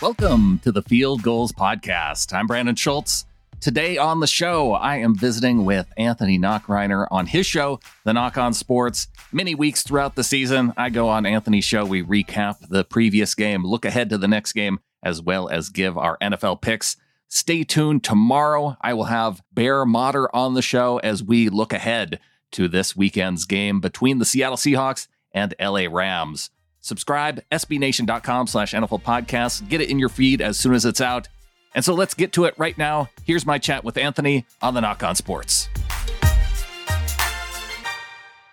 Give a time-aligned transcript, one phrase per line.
[0.00, 2.32] Welcome to the Field Gulls Podcast.
[2.32, 3.24] I'm Brandon Schultz.
[3.60, 8.38] Today on the show, I am visiting with Anthony Nachreiner on his show, The Knock
[8.38, 9.08] on Sports.
[9.32, 11.84] Many weeks throughout the season, I go on Anthony's show.
[11.84, 15.98] We recap the previous game, look ahead to the next game, as well as give
[15.98, 16.96] our NFL picks.
[17.26, 18.04] Stay tuned.
[18.04, 22.20] Tomorrow, I will have Bear Motter on the show as we look ahead
[22.52, 26.50] to this weekend's game between the Seattle Seahawks and LA Rams.
[26.80, 29.68] Subscribe, sbnation.com slash NFL podcast.
[29.68, 31.28] Get it in your feed as soon as it's out.
[31.74, 33.08] And so let's get to it right now.
[33.24, 35.68] Here's my chat with Anthony on the Knock on Sports.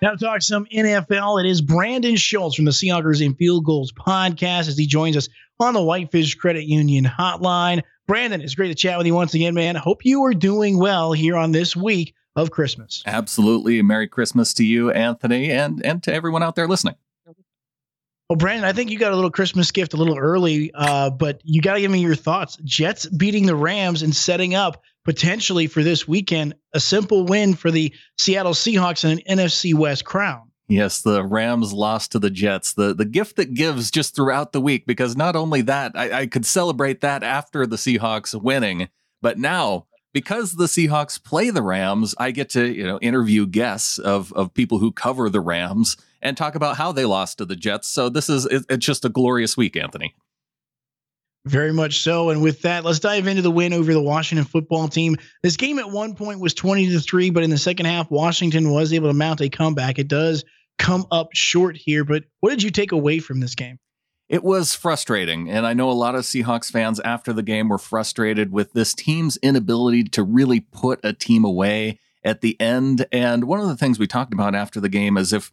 [0.01, 3.93] Now to talk some NFL, it is Brandon Schultz from the Seahawkers and Field Gulls
[3.93, 5.29] podcast as he joins us
[5.59, 7.81] on the Whitefish Credit Union hotline.
[8.05, 9.75] Brandon, it's great to chat with you once again, man.
[9.75, 13.01] Hope you are doing well here on this week of Christmas.
[13.05, 13.81] Absolutely.
[13.81, 16.95] Merry Christmas to you, Anthony, and, and to everyone out there listening.
[18.29, 21.41] Well, Brandon, I think you got a little Christmas gift a little early, uh, but
[21.43, 22.57] you got to give me your thoughts.
[22.63, 27.69] Jets beating the Rams and setting up potentially for this weekend a simple win for
[27.69, 30.49] the Seattle Seahawks and an NFC West crown.
[30.67, 32.73] Yes, the Rams lost to the Jets.
[32.73, 36.25] The the gift that gives just throughout the week, because not only that, I, I
[36.25, 38.89] could celebrate that after the Seahawks winning,
[39.21, 39.85] but now
[40.15, 44.53] because the Seahawks play the Rams, I get to, you know, interview guests of of
[44.53, 47.89] people who cover the Rams and talk about how they lost to the Jets.
[47.89, 50.15] So this is it's just a glorious week, Anthony.
[51.45, 52.29] Very much so.
[52.29, 55.17] And with that, let's dive into the win over the Washington football team.
[55.43, 58.71] This game at one point was 20 to 3, but in the second half, Washington
[58.71, 59.99] was able to mount a comeback.
[59.99, 60.45] It does
[60.79, 63.77] come up short here, but what did you take away from this game?
[64.27, 65.49] It was frustrating.
[65.49, 68.93] And I know a lot of Seahawks fans after the game were frustrated with this
[68.93, 73.05] team's inability to really put a team away at the end.
[73.11, 75.51] And one of the things we talked about after the game is if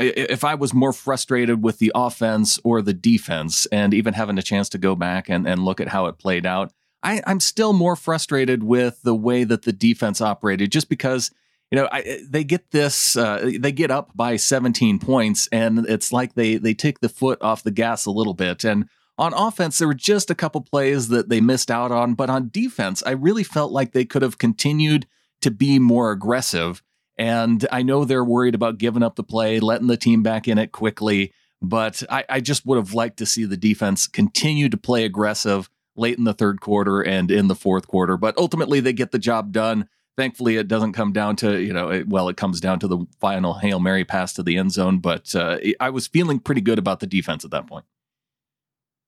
[0.00, 4.42] if I was more frustrated with the offense or the defense, and even having a
[4.42, 6.72] chance to go back and, and look at how it played out,
[7.02, 11.30] I, I'm still more frustrated with the way that the defense operated just because
[11.70, 16.12] you know, I, they get this, uh, they get up by 17 points, and it's
[16.12, 18.64] like they they take the foot off the gas a little bit.
[18.64, 22.30] And on offense, there were just a couple plays that they missed out on, but
[22.30, 25.06] on defense, I really felt like they could have continued
[25.42, 26.82] to be more aggressive.
[27.18, 30.56] And I know they're worried about giving up the play, letting the team back in
[30.56, 34.76] it quickly, but I, I just would have liked to see the defense continue to
[34.76, 38.16] play aggressive late in the third quarter and in the fourth quarter.
[38.16, 41.90] But ultimately, they get the job done thankfully it doesn't come down to you know
[41.90, 44.98] it, well it comes down to the final hail mary pass to the end zone
[44.98, 47.84] but uh, i was feeling pretty good about the defense at that point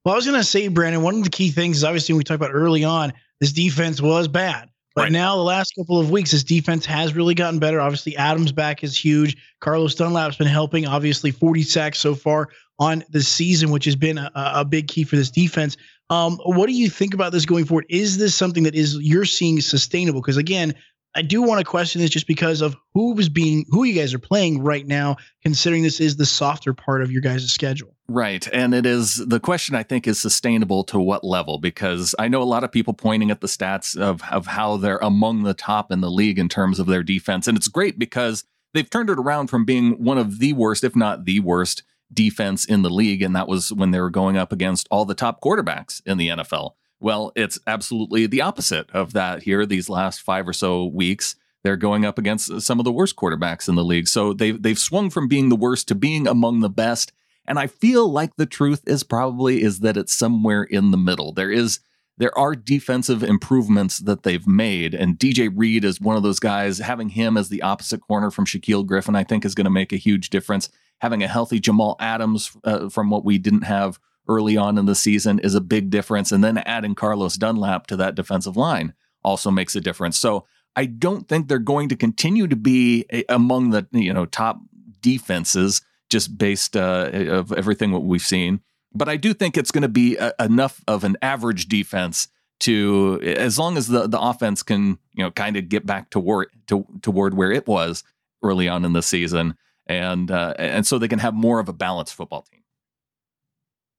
[0.05, 2.23] well i was going to say brandon one of the key things is obviously we
[2.23, 5.13] talked about early on this defense was bad but right.
[5.13, 8.85] now the last couple of weeks this defense has really gotten better obviously adams back
[8.85, 13.85] is huge carlos dunlap's been helping obviously 40 sacks so far on the season which
[13.85, 15.77] has been a, a big key for this defense
[16.11, 17.87] um, what do you think about this going forward?
[17.89, 20.21] Is this something that is you're seeing sustainable?
[20.21, 20.75] Because again,
[21.15, 24.15] I do want to question this just because of who was being who you guys
[24.15, 27.97] are playing right now, considering this is the softer part of your guys' schedule.
[28.09, 28.49] Right.
[28.53, 31.59] And it is the question I think is sustainable to what level?
[31.59, 34.99] Because I know a lot of people pointing at the stats of, of how they're
[34.99, 37.49] among the top in the league in terms of their defense.
[37.49, 38.45] And it's great because
[38.75, 41.83] they've turned it around from being one of the worst, if not the worst,
[42.13, 43.23] defense in the league.
[43.23, 46.29] And that was when they were going up against all the top quarterbacks in the
[46.29, 46.73] NFL.
[47.01, 51.35] Well, it's absolutely the opposite of that here these last five or so weeks.
[51.65, 54.09] They're going up against some of the worst quarterbacks in the league.
[54.09, 57.13] So they've they've swung from being the worst to being among the best.
[57.47, 61.33] And I feel like the truth is probably is that it's somewhere in the middle.
[61.33, 61.81] There is
[62.19, 66.79] there are defensive improvements that they've made, and DJ Reed is one of those guys.
[66.79, 69.91] Having him as the opposite corner from Shaquill Griffin, I think, is going to make
[69.91, 70.69] a huge difference.
[70.99, 73.99] Having a healthy Jamal Adams uh, from what we didn't have
[74.29, 76.33] early on in the season is a big difference.
[76.33, 80.19] And then adding Carlos Dunlap to that defensive line also makes a difference.
[80.19, 84.27] So I don't think they're going to continue to be a, among the you know
[84.27, 84.61] top
[85.01, 88.61] defenses just based uh, of everything what we've seen.
[88.93, 92.29] But I do think it's going to be a, enough of an average defense
[92.61, 96.49] to as long as the the offense can you know kind of get back toward
[96.69, 98.05] to, toward where it was
[98.43, 99.57] early on in the season,
[99.87, 102.60] and uh, and so they can have more of a balanced football team.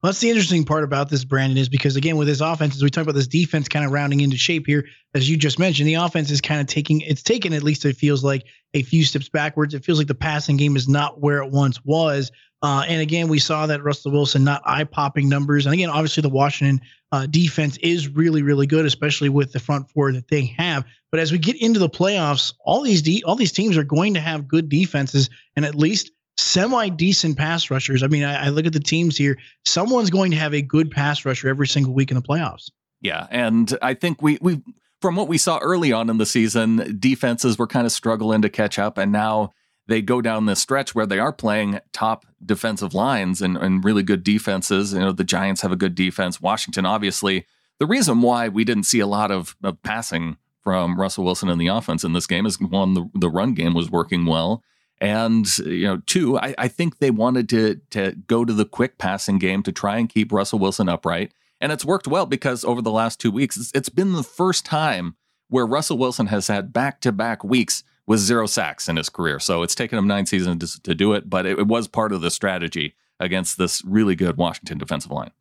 [0.02, 2.82] Well, that's the interesting part about this, Brandon, is because again, with this offense, as
[2.82, 4.84] we talk about this defense kind of rounding into shape here,
[5.14, 7.96] as you just mentioned, the offense is kind of taking it's taken at least it
[7.96, 8.44] feels like
[8.74, 9.74] a few steps backwards.
[9.74, 12.32] It feels like the passing game is not where it once was.
[12.62, 15.66] Uh, and again, we saw that Russell Wilson not eye popping numbers.
[15.66, 16.80] And again, obviously the Washington
[17.12, 20.84] uh, defense is really, really good, especially with the front four that they have.
[21.12, 24.14] But as we get into the playoffs, all these de- all these teams are going
[24.14, 28.02] to have good defenses, and at least semi decent pass rushers.
[28.02, 29.38] I mean, I, I, look at the teams here.
[29.64, 32.70] Someone's going to have a good pass rusher every single week in the playoffs.
[33.00, 34.62] Yeah, and I think we we
[35.00, 38.48] from what we saw early on in the season, defenses were kind of struggling to
[38.48, 39.52] catch up, and now
[39.88, 44.02] they go down this stretch where they are playing top defensive lines and, and really
[44.02, 44.92] good defenses.
[44.92, 46.40] You know, the Giants have a good defense.
[46.40, 47.46] Washington, obviously,
[47.80, 51.58] the reason why we didn't see a lot of, of passing from Russell Wilson in
[51.58, 54.62] the offense in this game is one, the, the run game was working well.
[55.02, 58.98] And you know, two, I, I think they wanted to to go to the quick
[58.98, 61.32] passing game to try and keep Russell Wilson upright.
[61.60, 64.64] And it's worked well because over the last two weeks, it's, it's been the first
[64.64, 65.16] time
[65.48, 69.40] where Russell Wilson has had back to back weeks with zero sacks in his career.
[69.40, 72.12] So it's taken him nine seasons to, to do it, but it, it was part
[72.12, 75.32] of the strategy against this really good Washington defensive line.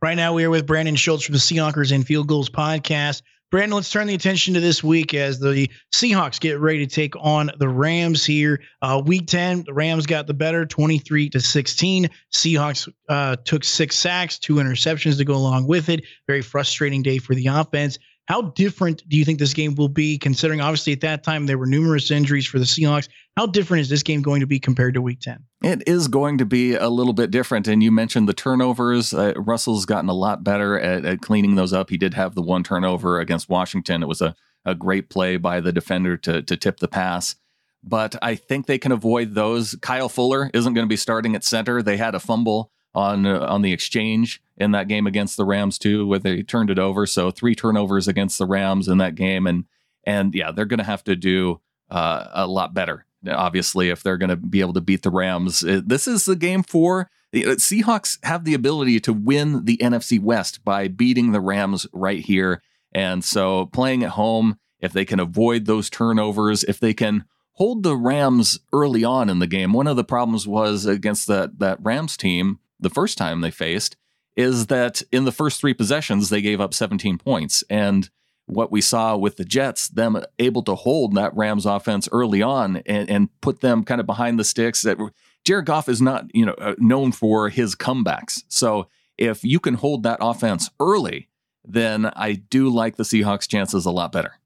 [0.00, 3.20] Right now, we are with Brandon Schultz from the Seahawkers and Field Gulls podcast.
[3.50, 7.14] Brandon, let's turn the attention to this week as the Seahawks get ready to take
[7.16, 8.60] on the Rams here.
[8.82, 12.10] Uh, week 10, the Rams got the better 23 to 16.
[12.30, 16.04] Seahawks uh, took six sacks, two interceptions to go along with it.
[16.26, 17.98] Very frustrating day for the offense.
[18.28, 21.56] How different do you think this game will be, considering obviously at that time there
[21.56, 23.08] were numerous injuries for the Seahawks?
[23.38, 25.42] How different is this game going to be compared to Week 10?
[25.62, 27.66] It is going to be a little bit different.
[27.66, 29.14] And you mentioned the turnovers.
[29.14, 31.88] Uh, Russell's gotten a lot better at, at, cleaning those up.
[31.88, 34.02] He did have the one turnover against Washington.
[34.02, 34.36] It was a,
[34.66, 37.34] a great play by the defender to, to tip the pass.
[37.82, 39.74] But I think they can avoid those.
[39.80, 41.80] Kyle Fuller isn't going to be starting at center.
[41.80, 45.78] They had a fumble on uh, on the exchange in that game against the Rams
[45.78, 47.06] too, where they turned it over.
[47.06, 49.64] So three turnovers against the Rams in that game, and
[50.04, 51.60] and yeah, they're going to have to do
[51.90, 53.06] uh, a lot better.
[53.28, 56.36] Obviously, if they're going to be able to beat the Rams, uh, this is the
[56.36, 58.18] game for the Seahawks.
[58.24, 62.62] Have the ability to win the NFC West by beating the Rams right here,
[62.92, 67.82] and so playing at home, if they can avoid those turnovers, if they can hold
[67.84, 69.72] the Rams early on in the game.
[69.72, 73.96] One of the problems was against that that Rams team the first time they faced
[74.36, 77.64] is that in the first three possessions, they gave up 17 points.
[77.68, 78.08] And
[78.46, 82.78] what we saw with the Jets, them able to hold that Rams offense early on
[82.86, 84.82] and, and put them kind of behind the sticks.
[84.82, 84.96] That
[85.44, 88.42] Jared Goff is not, you know, uh, known for his comebacks.
[88.48, 88.88] So
[89.18, 91.28] if you can hold that offense early,
[91.64, 94.38] then I do like the Seahawks' chances a lot better.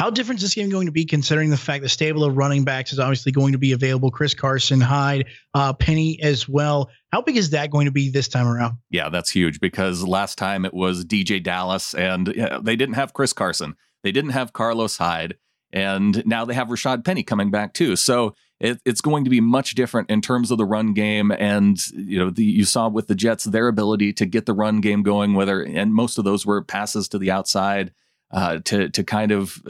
[0.00, 2.64] How different is this game going to be considering the fact the stable of running
[2.64, 4.10] backs is obviously going to be available?
[4.10, 6.88] Chris Carson, Hyde, uh, Penny as well.
[7.12, 8.78] How big is that going to be this time around?
[8.88, 12.28] Yeah, that's huge because last time it was DeeJay Dallas and
[12.62, 13.76] they didn't have Chris Carson.
[14.02, 15.36] They didn't have Carlos Hyde.
[15.70, 17.94] And now they have Rashad Penny coming back too.
[17.94, 21.30] So it, it's going to be much different in terms of the run game.
[21.30, 24.80] And, you know, the, you saw with the Jets, their ability to get the run
[24.80, 27.92] game going, whether, and most of those were passes to the outside
[28.30, 29.62] uh, to to kind of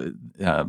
[0.45, 0.65] uh,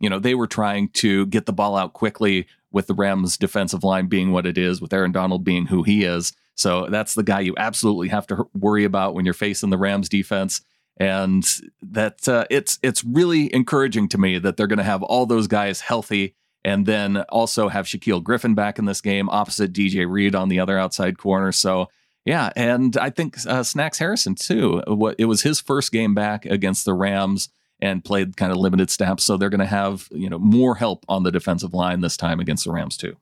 [0.00, 3.84] you know they were trying to get the ball out quickly with the Rams defensive
[3.84, 6.32] line being what it is, with Aaron Donald being who he is.
[6.54, 10.08] So that's the guy you absolutely have to worry about when you're facing the Rams
[10.08, 10.60] defense.
[10.98, 11.44] And
[11.80, 15.46] that uh, it's it's really encouraging to me that they're going to have all those
[15.46, 16.34] guys healthy,
[16.64, 20.60] and then also have Shaquill Griffin back in this game opposite DJ Reed on the
[20.60, 21.50] other outside corner.
[21.50, 21.88] So
[22.24, 24.82] yeah, and I think uh, Snacks Harrison too.
[24.86, 27.48] What it was his first game back against the Rams
[27.80, 31.04] and played kind of limited snaps, so they're going to have you know more help
[31.08, 33.16] on the defensive line this time against the Rams too.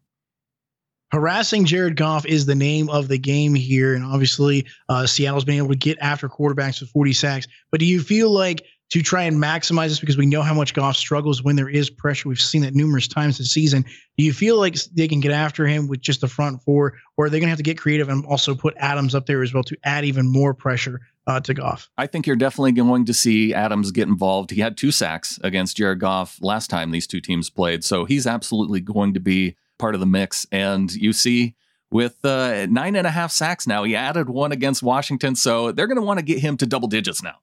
[1.12, 5.57] Harassing Jared Goff is the name of the game here, and obviously uh, Seattle's been
[5.57, 7.49] able to get after quarterbacks with 40 sacks.
[7.71, 10.75] But do you feel like to try and maximize this because we know how much
[10.75, 12.28] Goff struggles when there is pressure.
[12.28, 13.85] We've seen that numerous times this season.
[14.18, 17.26] Do you feel like they can get after him with just the front four, or
[17.26, 19.54] are they going to have to get creative and also put Adams up there as
[19.54, 21.88] well to add even more pressure uh, to Goff?
[21.97, 24.50] I think you're definitely going to see Adams get involved.
[24.50, 28.26] He had two sacks against Jared Goff last time these two teams played, so he's
[28.26, 30.47] absolutely going to be part of the mix.
[30.50, 31.54] And you see
[31.92, 33.82] with uh, nine and a half sacks now.
[33.85, 36.88] He added one against Washington, so they're going to want to get him to double
[36.88, 37.37] digits now.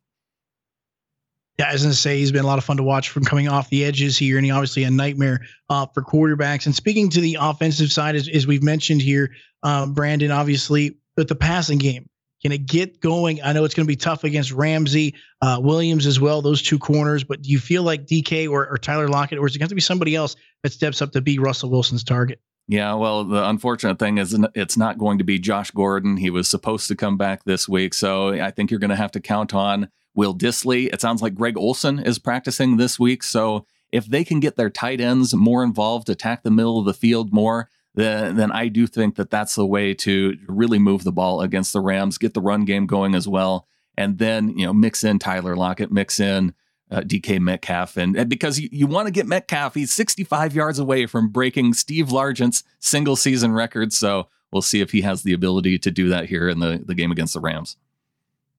[1.57, 3.09] Yeah, as I was going to say he's been a lot of fun to watch
[3.09, 6.67] from coming off the edges here, and he obviously a nightmare uh, for quarterbacks.
[6.67, 9.31] And speaking to the offensive side, as, as we've mentioned here,
[9.63, 12.07] um, Brandon, obviously, with the passing game,
[12.43, 13.41] can it get going?
[13.43, 16.77] I know it's going to be tough against Ramsey, uh, Williams as well, those two
[16.77, 17.23] corners.
[17.23, 19.75] But do you feel like DK or, or Tyler Lockett, or is it going to
[19.75, 22.39] be somebody else that steps up to be Russell Wilson's target?
[22.67, 26.17] Yeah, well, the unfortunate thing is it's not going to be Josh Gordon.
[26.17, 29.11] He was supposed to come back this week, so I think you're going to have
[29.13, 30.91] to count on Will Dissly.
[30.91, 33.23] It sounds like Greg Olsen is practicing this week.
[33.23, 36.93] So if they can get their tight ends more involved, attack the middle of the
[36.93, 41.11] field more, then, then I do think that that's the way to really move the
[41.11, 44.73] ball against the Rams, get the run game going as well, and then you know
[44.73, 46.53] mix in Tyler Lockett, mix in
[46.91, 47.97] uh, DK Metcalf.
[47.97, 51.73] And, and because you, you want to get Metcalf, he's 65 yards away from breaking
[51.73, 53.93] Steve Largent's single season record.
[53.93, 56.95] So we'll see if he has the ability to do that here in the, the
[56.95, 57.77] game against the Rams.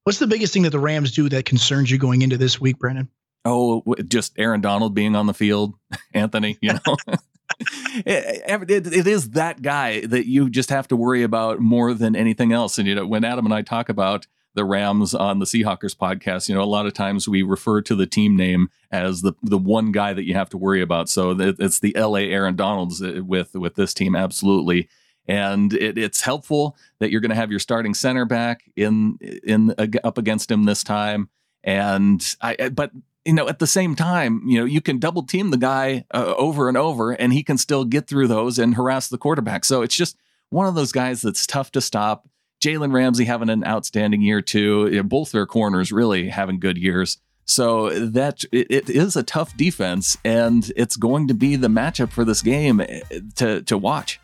[0.09, 2.79] What's the biggest thing that the Rams do that concerns you going into this week,
[2.79, 3.11] Brandon?
[3.45, 5.75] Oh, just Aaron Donald being on the field,
[6.15, 6.97] Anthony, you know.
[8.07, 12.17] it, it, it is that guy that you just have to worry about more than
[12.17, 12.79] anything else.
[12.79, 16.49] And you know, when Adam and I talk about the Rams on the Seahawkers podcast,
[16.49, 19.59] you know, a lot of times we refer to the team name as the the
[19.59, 21.11] one guy that you have to worry about.
[21.11, 24.89] So it's the LA Aaron Donalds uh, with with this team, absolutely.
[25.29, 29.75] And it, it's helpful that you're going to have your starting center back in in
[29.77, 31.29] uh, up against him this time.
[31.63, 32.93] And I, but
[33.25, 36.35] you know, at the same time, you know, you can double team the guy uh,
[36.39, 39.67] over and over, and he can still get through those and harass the quarterback.
[39.67, 40.17] So it's just
[40.49, 42.27] one of those guys that's tough to stop.
[42.63, 45.03] Jalen Ramsey having an outstanding year too.
[45.03, 47.19] Both their corners really having good years.
[47.45, 52.25] So that it, is a tough defense, and it's going to be the matchup for
[52.25, 53.01] this game eh,
[53.37, 54.21] to to watch.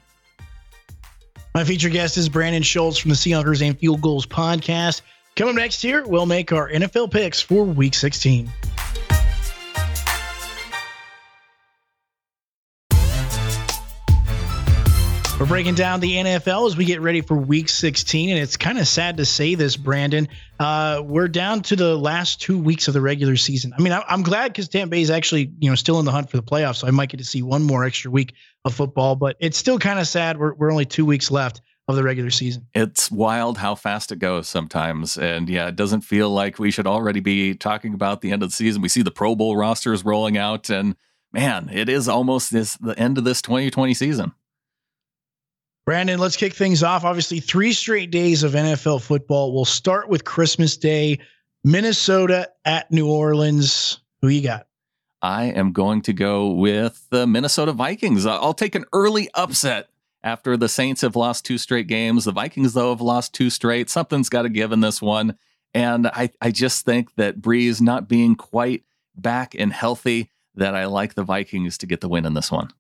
[1.57, 5.03] My feature guest is Brandon Schultz from the Seahawkers and Field Gulls podcast.
[5.37, 8.51] Coming next here, we'll make our NFL picks for Week 16.
[15.39, 18.31] We're breaking down the NFL as we get ready for week 16.
[18.31, 20.29] And it's kind of sad to say this, Brandon.
[20.61, 23.73] Uh, we're down to the last two weeks of the regular season.
[23.77, 26.31] I mean, I'm glad because Tampa Bay is actually, you know, still in the hunt
[26.31, 26.77] for the playoffs.
[26.77, 29.77] So I might get to see one more extra week of football, but it's still
[29.79, 30.39] kind of sad.
[30.39, 32.69] We're, we're only two weeks left of the regular season.
[32.73, 35.19] It's wild how fast it goes sometimes.
[35.19, 38.51] And yeah, it doesn't feel like we should already be talking about the end of
[38.51, 38.83] the season.
[38.83, 40.95] We see the Pro Bowl rosters rolling out and
[41.33, 44.33] man, it is almost this the end of this 2020 season.
[45.87, 47.05] Brandon, let's kick things off.
[47.05, 49.53] Obviously, three straight days of NFL football.
[49.53, 51.19] We'll start with Christmas Day,
[51.63, 54.01] Minnesota at New Orleans.
[54.23, 54.67] Who you got?
[55.21, 58.25] I am going to go with the Minnesota Vikings.
[58.25, 59.91] I'll take an early upset
[60.23, 62.25] after the Saints have lost two straight games.
[62.25, 63.91] The Vikings, though, have lost two straight.
[63.91, 65.37] Something's got to give in this one.
[65.75, 70.87] And I, I just think that Brees not being quite back and healthy, that I
[70.87, 72.71] like the Vikings to get the win in this one.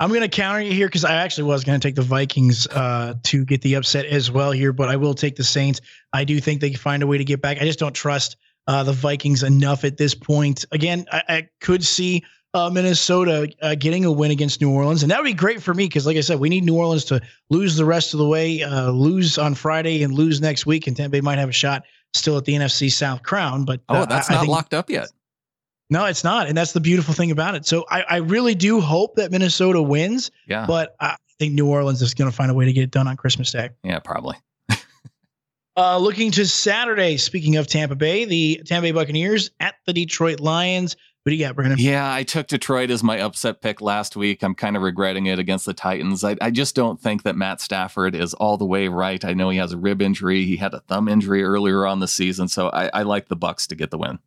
[0.00, 2.66] I'm going to counter you here because I actually was going to take the Vikings
[2.66, 5.80] uh, to get the upset as well here, but I will take the Saints.
[6.12, 7.58] I do think they can find a way to get back.
[7.60, 8.36] I just don't trust
[8.66, 10.64] uh, the Vikings enough at this point.
[10.72, 12.24] Again, I, I could see
[12.54, 15.74] uh, Minnesota uh, getting a win against New Orleans, and that would be great for
[15.74, 17.20] me because, like I said, we need New Orleans to
[17.50, 20.96] lose the rest of the way, uh, lose on Friday and lose next week, and
[20.96, 21.84] Tampa Bay might have a shot
[22.14, 23.64] still at the NFC South crown.
[23.64, 25.08] But oh, that's I, not I locked up yet.
[25.90, 27.66] No, it's not, and that's the beautiful thing about it.
[27.66, 30.30] So I, I really do hope that Minnesota wins.
[30.46, 32.90] Yeah, but I think New Orleans is going to find a way to get it
[32.90, 33.70] done on Christmas Day.
[33.82, 34.36] Yeah, probably.
[35.76, 37.16] uh, looking to Saturday.
[37.18, 40.96] Speaking of Tampa Bay, the Tampa Bay Buccaneers at the Detroit Lions.
[41.24, 41.78] What do you got, Brandon?
[41.78, 44.42] Yeah, I took Detroit as my upset pick last week.
[44.42, 46.22] I'm kind of regretting it against the Titans.
[46.22, 49.24] I, I, just don't think that Matt Stafford is all the way right.
[49.24, 50.44] I know he has a rib injury.
[50.44, 53.66] He had a thumb injury earlier on the season, so I, I like the Bucks
[53.68, 54.18] to get the win.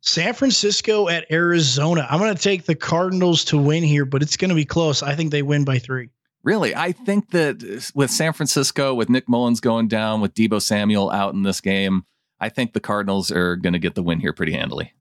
[0.00, 2.06] San Francisco at Arizona.
[2.08, 5.02] I'm going to take the Cardinals to win here, but it's going to be close.
[5.02, 6.10] I think they win by three.
[6.42, 10.62] Really, I think that uh, with San Francisco, with Nick Mullens going down, with Deebo
[10.62, 12.04] Samuel out in this game,
[12.38, 14.92] I think the Cardinals are going to get the win here pretty handily.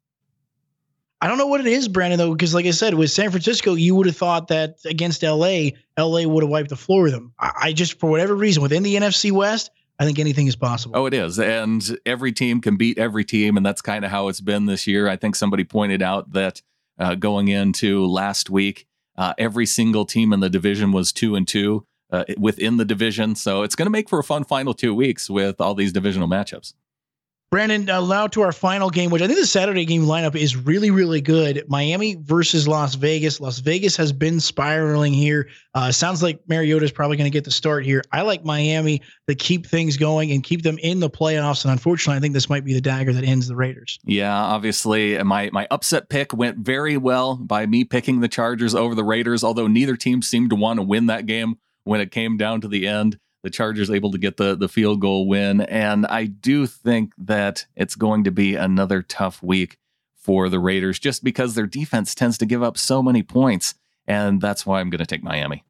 [1.21, 3.73] I don't know what it is, Brandon, though, because like I said, with San Francisco,
[3.73, 7.33] you would have thought that against LA, LA would have wiped the floor with them.
[7.39, 10.97] I, I just, for whatever reason, within the NFC West, I think anything is possible.
[10.97, 11.39] Oh, it is.
[11.39, 13.55] And every team can beat every team.
[13.55, 15.07] And that's kind of how it's been this year.
[15.07, 16.61] I think somebody pointed out that
[16.99, 18.87] uh, going into last week,
[19.17, 23.35] uh, every single team in the division was two and two uh, within the division.
[23.35, 26.27] So it's going to make for a fun final two weeks with all these divisional
[26.27, 26.73] matchups.
[27.51, 30.57] Brandon, uh, now to our final game, which I think the Saturday game lineup is
[30.57, 31.63] really, really good.
[31.69, 33.39] Miami versus Las Vegas.
[33.39, 35.47] Las Vegas has been spiraling here.
[35.73, 38.01] Uh, sounds like Mariota is probably going to get the start here.
[38.11, 41.63] I like Miami to keep things going and keep them in the playoffs.
[41.63, 43.99] And unfortunately, I think this might be the dagger that ends the Raiders.
[44.03, 48.95] Yeah, obviously, my my upset pick went very well by me picking the Chargers over
[48.95, 49.43] the Raiders.
[49.43, 52.67] Although neither team seemed to want to win that game when it came down to
[52.67, 56.65] the end the Chargers able to get the the field goal win, and I do
[56.65, 59.77] think that it's going to be another tough week
[60.15, 63.75] for the Raiders, just because their defense tends to give up so many points,
[64.07, 65.63] and that's why I'm going to take Miami.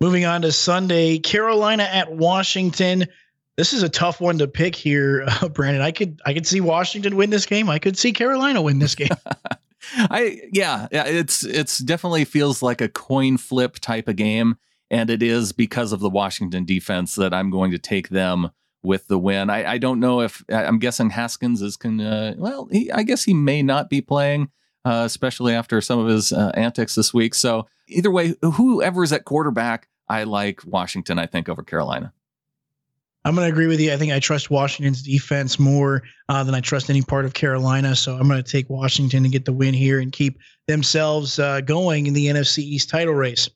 [0.00, 3.06] Moving on to Sunday, Carolina at Washington.
[3.56, 5.82] This is a tough one to pick here, uh, Brandon.
[5.82, 7.68] I could I could see Washington win this game.
[7.68, 9.08] I could see Carolina win this game.
[9.96, 14.58] I yeah, yeah, it's it's definitely feels like a coin flip type of game.
[14.90, 18.50] And it is because of the Washington defense that I'm going to take them
[18.82, 19.50] with the win.
[19.50, 22.00] I, I don't know if I'm guessing Haskins is can.
[22.00, 24.50] Uh, well, he, I guess he may not be playing,
[24.84, 27.34] uh, especially after some of his uh, antics this week.
[27.34, 31.18] So either way, whoever's at quarterback, I like Washington.
[31.18, 32.12] I think over Carolina.
[33.24, 33.92] I'm going to agree with you.
[33.92, 37.94] I think I trust Washington's defense more uh, than I trust any part of Carolina.
[37.94, 41.60] So I'm going to take Washington to get the win here and keep themselves uh,
[41.60, 43.50] going in the NFC East title race.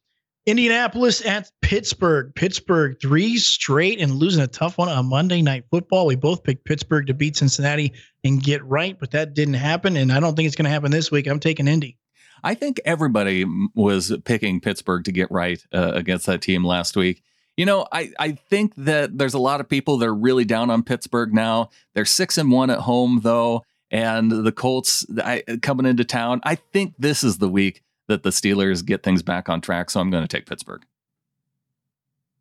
[0.47, 2.35] Indianapolis at Pittsburgh.
[2.35, 6.07] Pittsburgh three straight and losing a tough one on Monday Night Football.
[6.07, 7.93] We both picked Pittsburgh to beat Cincinnati
[8.25, 9.97] and get right, but that didn't happen.
[9.97, 11.27] And I don't think it's going to happen this week.
[11.27, 11.97] I'm taking Indy.
[12.43, 17.23] I think everybody was picking Pittsburgh to get right uh, against that team last week.
[17.57, 20.71] You know, I, I think that there's a lot of people that are really down
[20.71, 21.71] on Pittsburgh now.
[21.95, 26.41] They're six and one at home, though, and the Colts I, coming into town.
[26.43, 29.91] I think this is the week that the Steelers get things back on track.
[29.91, 30.85] So I'm going to take Pittsburgh.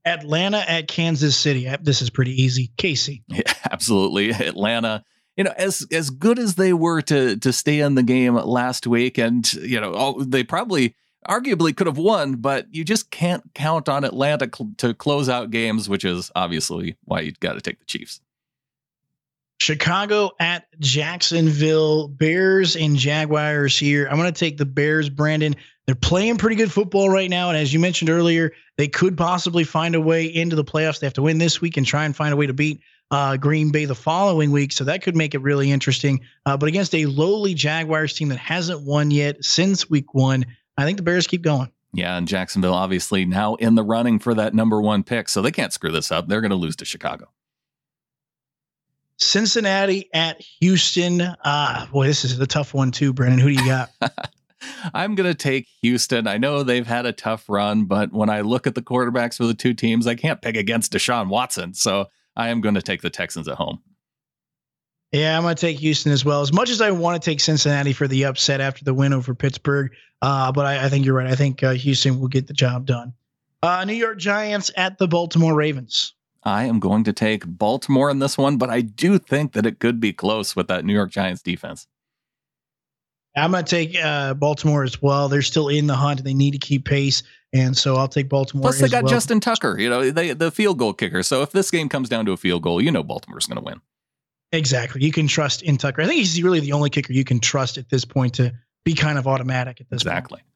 [0.05, 1.73] Atlanta at Kansas City.
[1.81, 2.71] This is pretty easy.
[2.77, 3.23] Casey.
[3.29, 4.31] Yeah, absolutely.
[4.31, 5.03] Atlanta.
[5.37, 8.85] You know, as as good as they were to to stay in the game last
[8.85, 10.95] week, and you know, oh, they probably
[11.27, 15.49] arguably could have won, but you just can't count on Atlanta cl- to close out
[15.49, 18.21] games, which is obviously why you got to take the Chiefs.
[19.63, 24.07] Chicago at Jacksonville, Bears and Jaguars here.
[24.09, 25.55] I'm going to take the Bears, Brandon.
[25.85, 27.47] They're playing pretty good football right now.
[27.47, 30.99] And as you mentioned earlier, they could possibly find a way into the playoffs.
[30.99, 33.37] They have to win this week and try and find a way to beat uh,
[33.37, 34.73] Green Bay the following week.
[34.73, 36.19] So that could make it really interesting.
[36.45, 40.45] Uh, but against a lowly Jaguars team that hasn't won yet since week one,
[40.77, 41.71] I think the Bears keep going.
[41.93, 45.29] Yeah, and Jacksonville obviously now in the running for that number one pick.
[45.29, 46.27] So they can't screw this up.
[46.27, 47.29] They're going to lose to Chicago.
[49.17, 51.21] Cincinnati at Houston.
[51.43, 53.39] Ah, boy, this is a tough one too, Brennan.
[53.39, 53.89] Who do you got?
[54.93, 56.27] I'm going to take Houston.
[56.27, 59.45] I know they've had a tough run, but when I look at the quarterbacks for
[59.45, 61.73] the two teams, I can't pick against Deshaun Watson.
[61.73, 63.81] So I am going to take the Texans at home.
[65.11, 66.41] Yeah, I'm going to take Houston as well.
[66.41, 69.35] As much as I want to take Cincinnati for the upset after the win over
[69.35, 69.91] Pittsburgh,
[70.21, 71.27] uh, but I, I, think you're right.
[71.27, 73.13] I think uh, Houston will get the job done.
[73.61, 76.13] Uh, New York Giants at the Baltimore Ravens.
[76.45, 79.79] I am going to take Baltimore in this one, but I do think that it
[79.79, 81.87] could be close with that New York Giants defense.
[83.35, 85.27] I'm going to take uh, Baltimore as well.
[85.27, 86.19] They're still in the hunt.
[86.19, 88.63] And they need to keep pace, and so I'll take Baltimore.
[88.63, 89.11] Plus, they got well.
[89.11, 89.79] Justin Tucker.
[89.79, 91.23] You know, they the field goal kicker.
[91.23, 93.63] So if this game comes down to a field goal, you know Baltimore's going to
[93.63, 93.81] win.
[94.51, 95.03] Exactly.
[95.03, 96.03] You can trust in Tucker.
[96.03, 98.53] I think he's really the only kicker you can trust at this point to
[98.85, 100.13] be kind of automatic at this point.
[100.13, 100.37] exactly.
[100.37, 100.47] Point.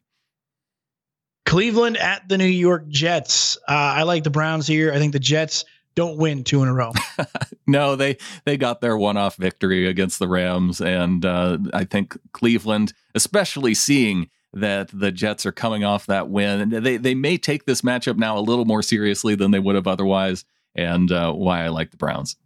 [1.46, 3.56] Cleveland at the New York Jets.
[3.68, 4.92] Uh, I like the Browns here.
[4.92, 5.64] I think the Jets
[5.98, 6.92] don't win two in a row.
[7.66, 12.92] no, they they got their one-off victory against the Rams, and uh, I think Cleveland,
[13.16, 17.82] especially seeing that the Jets are coming off that win, they they may take this
[17.82, 20.44] matchup now a little more seriously than they would have otherwise,
[20.76, 22.36] and uh, why I like the Browns.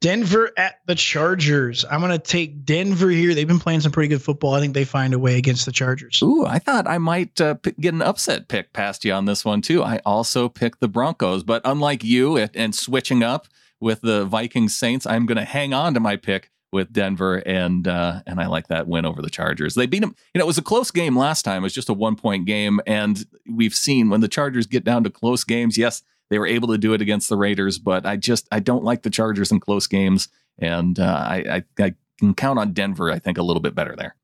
[0.00, 1.84] Denver at the Chargers.
[1.90, 3.34] I'm going to take Denver here.
[3.34, 4.54] They've been playing some pretty good football.
[4.54, 6.20] I think they find a way against the Chargers.
[6.22, 9.44] Ooh, I thought I might uh, p- get an upset pick past you on this
[9.44, 9.82] one too.
[9.82, 13.48] I also picked the Broncos, but unlike you and, and switching up
[13.80, 17.88] with the Vikings Saints, I'm going to hang on to my pick with Denver, and
[17.88, 19.74] uh, and I like that win over the Chargers.
[19.74, 20.14] They beat them.
[20.34, 21.62] You know, it was a close game last time.
[21.62, 25.02] It was just a one point game, and we've seen when the Chargers get down
[25.04, 25.78] to close games.
[25.78, 28.84] Yes, they were able to do it against the Raiders, but I just I don't
[28.84, 31.36] like the Chargers in close games, and uh, I,
[31.78, 33.10] I I can count on Denver.
[33.10, 34.16] I think a little bit better there.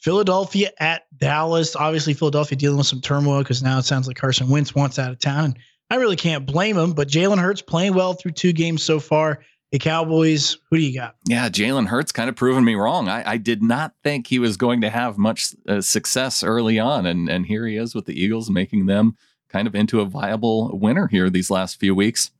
[0.00, 1.76] Philadelphia at Dallas.
[1.76, 5.10] Obviously, Philadelphia dealing with some turmoil because now it sounds like Carson Wentz wants out
[5.10, 5.44] of town.
[5.44, 5.58] And
[5.90, 9.40] I really can't blame him, but Jalen Hurts playing well through two games so far.
[9.72, 11.14] The Cowboys, who do you got?
[11.28, 13.08] Yeah, Jalen Hurts kind of proven me wrong.
[13.08, 17.06] I, I, did not think he was going to have much uh, success early on,
[17.06, 19.16] and and here he is with the Eagles, making them
[19.52, 22.30] kind of into a viable winner here these last few weeks.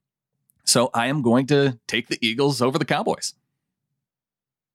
[0.65, 3.35] So I am going to take the Eagles over the Cowboys.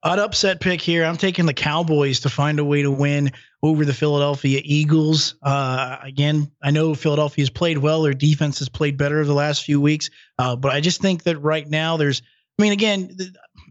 [0.03, 1.03] Odd upset pick here.
[1.03, 3.31] I'm taking the Cowboys to find a way to win
[3.63, 5.35] over the Philadelphia Eagles.
[5.41, 8.03] Uh, again, I know Philadelphia has played well.
[8.03, 10.11] Their defense has played better over the last few weeks.
[10.37, 12.21] Uh, but I just think that right now there's,
[12.59, 13.17] I mean, again,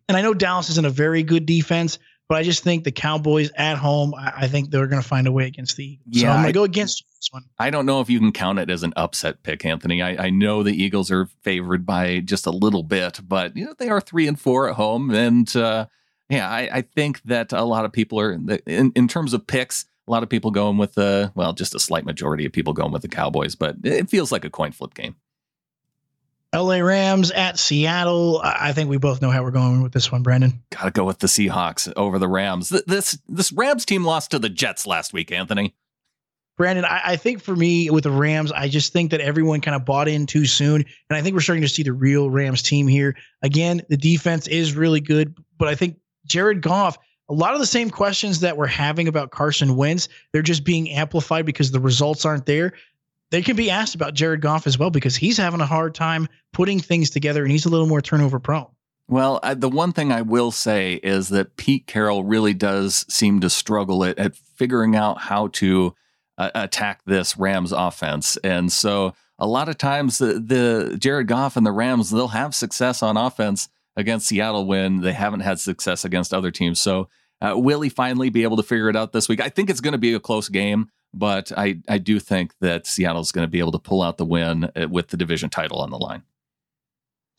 [0.09, 2.00] and I know Dallas isn't a very good defense,
[2.35, 5.29] but I just think the Cowboys at home, I, I think they're going to find
[5.29, 6.05] a way against the Eagles.
[6.09, 7.44] Yeah, so I'm going to go against this one.
[7.61, 10.03] I don't know if you can count it as an upset pick, Anthony.
[10.03, 13.73] I, I know the Eagles are favored by just a little bit, but you know
[13.79, 15.87] they are three and four at home, and uh,
[16.29, 19.85] yeah, I, I, think that a lot of people are in, in terms of picks.
[20.09, 22.90] A lot of people going with the well, just a slight majority of people going
[22.90, 25.14] with the Cowboys, but it feels like a coin flip game.
[26.55, 28.40] LA Rams at Seattle.
[28.43, 30.62] I think we both know how we're going with this one, Brandon.
[30.71, 32.69] Got to go with the Seahawks over the Rams.
[32.87, 35.75] This this Rams team lost to the Jets last week, Anthony.
[36.57, 39.75] Brandon, I, I, think for me with the Rams, I just think that everyone kind
[39.75, 40.85] of bought in too soon.
[41.11, 43.17] And I think we're starting to see the real Rams team here.
[43.43, 46.97] Again, the defense is really good, but I think Jared Goff,
[47.29, 50.90] a lot of the same questions that we're having about Carson Wentz, they're just being
[50.90, 52.75] amplified because the results aren't there.
[53.35, 56.29] They can be asked about Jared Goff as well because he's having a hard time
[56.53, 58.68] putting things together and he's a little more turnover prone.
[59.09, 63.40] Well, I, the one thing I will say is that Pete Carroll really does seem
[63.40, 65.97] to struggle at, at figuring out how to
[66.38, 68.37] uh, attack this Rams offense.
[68.44, 72.55] And so a lot of times the, the Jared Goff and the Rams, they'll have
[72.55, 76.81] success on offense against Seattle when they haven't had success against other teams.
[76.81, 77.09] So
[77.40, 79.40] uh, will he finally be able to figure it out this week?
[79.40, 82.87] I think it's going to be a close game, but I, I do think that
[82.87, 85.81] Seattle's going to be able to pull out the win uh, with the division title
[85.81, 86.22] on the line.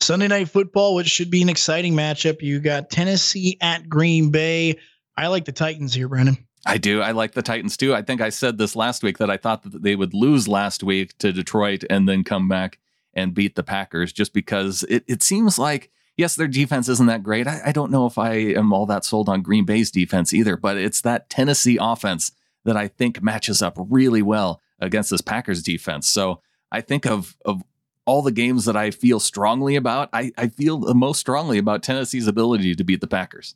[0.00, 2.42] Sunday night football, which should be an exciting matchup.
[2.42, 4.78] You got Tennessee at Green Bay.
[5.16, 6.36] I like the Titans here, Brandon.
[6.66, 7.00] I do.
[7.00, 7.94] I like the Titans too.
[7.94, 10.82] I think I said this last week that I thought that they would lose last
[10.82, 12.78] week to Detroit and then come back
[13.14, 17.22] and beat the Packers just because it, it seems like, yes, their defense isn't that
[17.22, 17.46] great.
[17.46, 20.56] I, I don't know if I am all that sold on Green Bay's defense either,
[20.56, 22.32] but it's that Tennessee offense
[22.66, 26.08] that I think matches up really well against this Packers defense.
[26.08, 27.62] So I think of, of
[28.04, 31.82] all the games that I feel strongly about, I, I feel the most strongly about
[31.82, 33.54] Tennessee's ability to beat the Packers.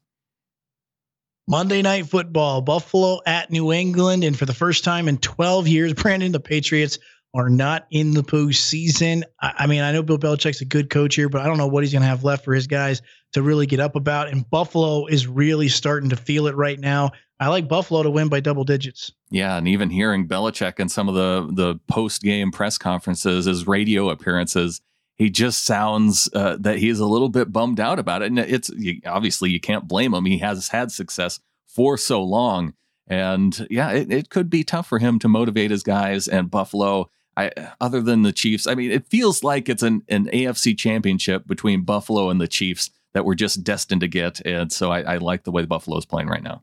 [1.49, 4.23] Monday Night Football, Buffalo at New England.
[4.23, 6.99] And for the first time in 12 years, Brandon, the Patriots
[7.35, 9.25] are not in the postseason.
[9.40, 11.66] I, I mean, I know Bill Belichick's a good coach here, but I don't know
[11.66, 14.29] what he's going to have left for his guys to really get up about.
[14.29, 17.11] And Buffalo is really starting to feel it right now.
[17.40, 19.11] I like Buffalo to win by double digits.
[19.31, 23.66] Yeah, and even hearing Belichick in some of the the post game press conferences, his
[23.66, 24.83] radio appearances,
[25.20, 28.26] he just sounds uh, that he's a little bit bummed out about it.
[28.26, 28.70] And it's
[29.07, 30.24] obviously you can't blame him.
[30.26, 32.74] He has had success for so long.
[33.07, 36.29] And yeah, it, it could be tough for him to motivate his guys.
[36.29, 37.50] And Buffalo, I,
[37.81, 41.83] other than the Chiefs, I mean, it feels like it's an, an AFC championship between
[41.83, 44.40] Buffalo and the Chiefs that we're just destined to get.
[44.46, 46.62] And so I, I like the way Buffalo is playing right now.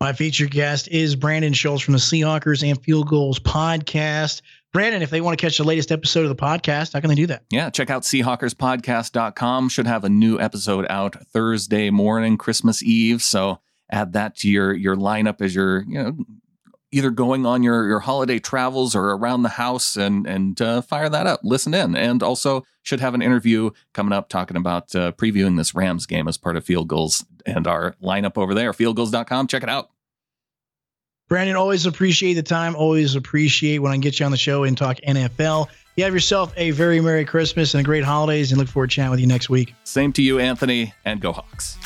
[0.00, 4.40] My featured guest is Brandon Schultz from the Seahawkers and Field Gulls podcast.
[4.72, 7.14] Brandon, if they want to catch the latest episode of the podcast, how can they
[7.14, 7.44] do that?
[7.50, 9.68] Yeah, check out SeahawkersPodcast.com.
[9.68, 13.20] Should have a new episode out Thursday morning, Christmas Eve.
[13.20, 13.60] So
[13.90, 16.16] add that to your your lineup as you're you know
[16.92, 21.08] either going on your your holiday travels or around the house and and uh, fire
[21.08, 25.12] that up listen in and also should have an interview coming up talking about uh,
[25.12, 29.46] previewing this rams game as part of field Gulls and our lineup over there fieldgulls.com
[29.46, 29.90] check it out.
[31.28, 32.74] Brandon always appreciate the time.
[32.74, 36.52] Always appreciate when i get you on the show and talk nfl you have yourself
[36.56, 39.26] a very merry christmas and a great holidays and look forward to chatting with you
[39.26, 39.74] next week.
[39.84, 41.76] Same to you anthony and go hawks